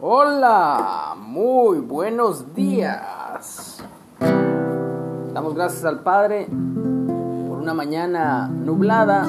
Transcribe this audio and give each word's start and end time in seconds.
Hola, 0.00 1.16
muy 1.18 1.80
buenos 1.80 2.54
días. 2.54 3.82
Damos 5.34 5.56
gracias 5.56 5.84
al 5.84 6.04
Padre 6.04 6.46
por 6.46 7.58
una 7.58 7.74
mañana 7.74 8.46
nublada, 8.46 9.24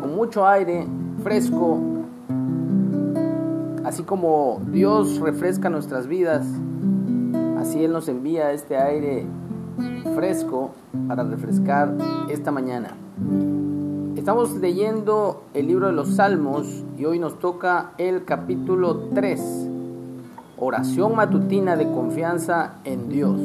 con 0.00 0.14
mucho 0.14 0.46
aire, 0.46 0.86
fresco. 1.24 1.80
Así 3.82 4.04
como 4.04 4.62
Dios 4.68 5.18
refresca 5.18 5.68
nuestras 5.68 6.06
vidas, 6.06 6.46
así 7.58 7.84
Él 7.84 7.90
nos 7.90 8.06
envía 8.06 8.52
este 8.52 8.76
aire 8.76 9.26
fresco 10.14 10.70
para 11.08 11.24
refrescar 11.24 11.96
esta 12.28 12.52
mañana. 12.52 12.94
Estamos 14.14 14.52
leyendo 14.52 15.42
el 15.52 15.66
libro 15.66 15.88
de 15.88 15.94
los 15.94 16.14
Salmos 16.14 16.84
y 16.96 17.06
hoy 17.06 17.18
nos 17.18 17.40
toca 17.40 17.90
el 17.98 18.24
capítulo 18.24 19.08
3 19.12 19.71
Oración 20.64 21.16
matutina 21.16 21.74
de 21.74 21.90
confianza 21.90 22.74
en 22.84 23.08
Dios. 23.08 23.36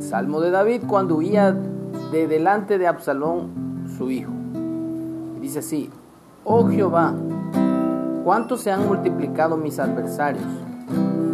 Salmo 0.00 0.40
de 0.40 0.50
David 0.50 0.82
cuando 0.84 1.14
huía 1.14 1.56
de 2.10 2.26
delante 2.26 2.76
de 2.76 2.88
Absalón, 2.88 3.86
su 3.96 4.10
hijo. 4.10 4.32
Dice 5.40 5.60
así, 5.60 5.90
oh 6.42 6.66
Jehová, 6.66 7.14
¿cuántos 8.24 8.62
se 8.62 8.72
han 8.72 8.84
multiplicado 8.84 9.56
mis 9.56 9.78
adversarios? 9.78 10.42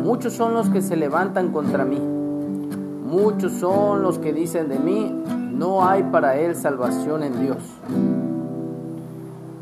Muchos 0.04 0.34
son 0.34 0.52
los 0.52 0.68
que 0.68 0.82
se 0.82 0.96
levantan 0.96 1.50
contra 1.50 1.86
mí. 1.86 1.98
Muchos 1.98 3.52
son 3.52 4.02
los 4.02 4.18
que 4.18 4.34
dicen 4.34 4.68
de 4.68 4.78
mí, 4.78 5.18
no 5.50 5.88
hay 5.88 6.02
para 6.02 6.36
él 6.36 6.54
salvación 6.54 7.22
en 7.22 7.40
Dios. 7.40 7.56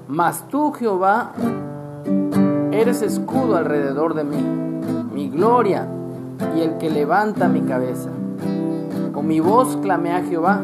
Mas 0.08 0.48
tú, 0.48 0.72
Jehová, 0.72 1.30
eres 2.72 3.02
escudo 3.02 3.54
alrededor 3.54 4.14
de 4.14 4.24
mí 4.24 4.73
mi 5.14 5.28
gloria 5.28 5.86
y 6.56 6.60
el 6.60 6.76
que 6.78 6.90
levanta 6.90 7.48
mi 7.48 7.60
cabeza. 7.60 8.10
Con 9.12 9.28
mi 9.28 9.38
voz 9.38 9.76
clamé 9.76 10.12
a 10.12 10.22
Jehová, 10.22 10.60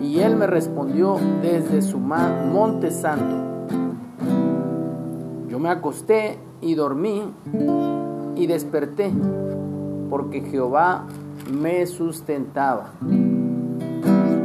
y 0.00 0.20
él 0.20 0.36
me 0.36 0.46
respondió 0.46 1.16
desde 1.42 1.82
su 1.82 1.98
monte 1.98 2.92
santo. 2.92 3.36
Yo 5.48 5.58
me 5.58 5.68
acosté 5.68 6.38
y 6.60 6.74
dormí 6.74 7.24
y 8.36 8.46
desperté, 8.46 9.10
porque 10.08 10.42
Jehová 10.42 11.04
me 11.52 11.84
sustentaba. 11.86 12.92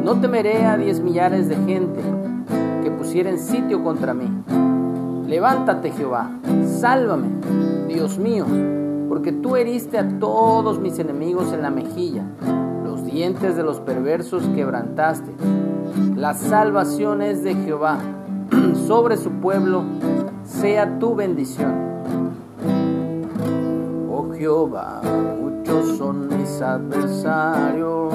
No 0.04 0.20
temeré 0.20 0.66
a 0.66 0.78
diez 0.78 1.00
millares 1.00 1.48
de 1.48 1.58
gente 1.58 2.02
que 2.84 2.90
pusieren 2.90 3.38
sitio 3.38 3.84
contra 3.84 4.16
mí. 4.16 4.30
Levántate, 5.28 5.92
Jehová, 5.92 6.32
sálvame, 6.66 7.28
Dios 7.88 8.18
mío 8.18 8.46
porque 9.08 9.32
tú 9.32 9.56
heriste 9.56 9.98
a 9.98 10.20
todos 10.20 10.80
mis 10.80 11.00
enemigos 11.00 11.54
en 11.54 11.62
la 11.62 11.70
mejilla, 11.70 12.24
los 12.84 13.06
dientes 13.06 13.56
de 13.56 13.64
los 13.64 13.80
perversos 13.80 14.44
quebrantaste. 14.56 15.32
La 16.16 16.34
salvación 16.34 17.22
es 17.22 17.44
de 17.44 17.56
Jehová, 17.56 18.00
sobre 18.88 19.18
su 19.18 19.32
pueblo 19.32 19.84
sea 20.44 21.00
tu 21.00 21.16
bendición. 21.16 21.74
Oh 24.10 24.32
Jehová, 24.34 25.02
muchos 25.42 25.98
son 25.98 26.28
mis 26.28 26.62
adversarios, 26.62 28.14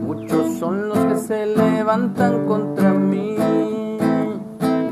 muchos 0.00 0.58
son 0.58 0.88
los 0.88 0.98
que 0.98 1.16
se 1.16 1.46
levantan 1.46 2.46
contra 2.46 2.92
mí, 2.92 3.36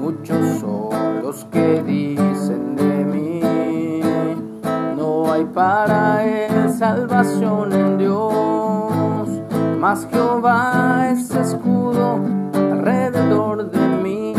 muchos 0.01 0.61
son 0.61 1.23
los 1.23 1.45
que 1.47 1.83
dicen 1.83 2.10
para 5.55 6.25
él 6.25 6.71
salvación 6.73 7.73
en 7.73 7.99
Dios. 7.99 9.29
Mas 9.79 10.07
Jehová 10.11 11.09
es 11.11 11.31
escudo 11.31 12.21
alrededor 12.55 13.71
de 13.71 13.87
mí, 14.03 14.35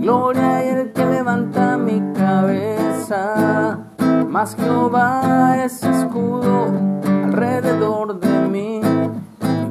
gloria 0.00 0.64
y 0.64 0.68
el 0.68 0.92
que 0.92 1.04
levanta 1.04 1.76
mi 1.76 2.00
cabeza. 2.12 3.78
Mas 4.28 4.54
Jehová 4.56 5.64
es 5.64 5.82
escudo 5.82 6.66
alrededor 7.24 8.20
de 8.20 8.40
mí, 8.48 8.80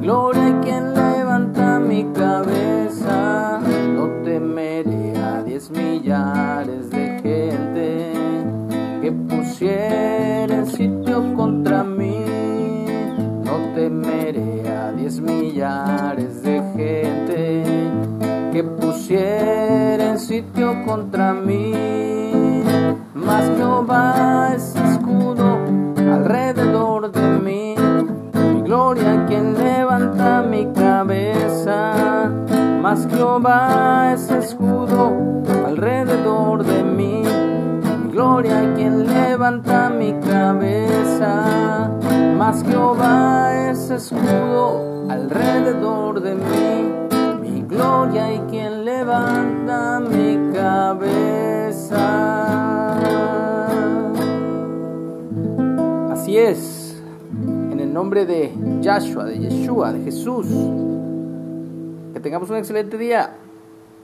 gloria 0.00 0.48
y 0.48 0.52
quien 0.64 0.94
levanta 0.94 1.78
mi 1.78 2.04
cabeza. 2.12 3.60
No 3.94 4.06
temeré 4.24 5.16
a 5.18 5.42
diez 5.42 5.70
millares 5.70 6.90
de 6.90 7.20
gente 7.22 8.12
que 9.00 9.12
pusiera 9.12 10.07
No 13.88 14.02
temeré 14.02 14.68
a 14.68 14.92
diez 14.92 15.18
millares 15.18 16.42
de 16.42 16.60
gente 16.76 17.64
que 18.52 18.62
pusiera 18.62 20.18
sitio 20.18 20.84
contra 20.84 21.32
mí. 21.32 21.72
Mas 23.14 23.50
Jehová 23.56 24.52
es 24.54 24.76
escudo 24.76 25.58
alrededor 25.96 27.10
de 27.10 27.22
mí. 27.38 27.74
Mi 28.52 28.60
gloria 28.60 29.24
quien 29.26 29.54
levanta 29.54 30.42
mi 30.42 30.66
cabeza. 30.74 32.30
Mas 32.82 33.08
Jehová 33.10 34.12
es 34.12 34.30
escudo 34.30 35.14
alrededor 35.66 36.62
de 36.62 36.82
mí 36.82 37.47
gloria 38.18 38.74
quien 38.74 39.06
levanta 39.06 39.88
mi 39.90 40.12
cabeza. 40.14 41.88
Mas 42.36 42.64
Jehová 42.64 43.70
es 43.70 43.90
escudo 43.90 45.06
alrededor 45.08 46.20
de 46.20 46.34
mí, 46.34 46.94
mi 47.40 47.62
gloria 47.62 48.34
y 48.34 48.40
quien 48.50 48.84
levanta 48.84 50.00
mi 50.00 50.52
cabeza. 50.52 52.06
Así 56.10 56.36
es, 56.36 57.00
en 57.70 57.78
el 57.78 57.92
nombre 57.92 58.26
de 58.26 58.52
Yahshua, 58.80 59.26
de 59.26 59.38
Yeshua, 59.38 59.92
de 59.92 60.02
Jesús. 60.02 60.48
Que 62.12 62.18
tengamos 62.18 62.50
un 62.50 62.56
excelente 62.56 62.98
día. 62.98 63.36